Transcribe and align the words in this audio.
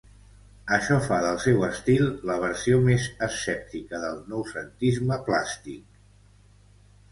Això 0.77 0.95
fa 1.07 1.19
del 1.25 1.35
seu 1.43 1.65
estil 1.67 2.07
la 2.31 2.37
versió 2.45 2.79
més 2.89 3.05
escèptica 3.29 4.01
del 4.07 4.19
Noucentisme 4.33 5.23
plàstic. 5.31 6.05